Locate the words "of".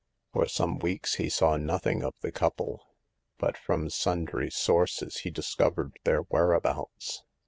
2.03-2.15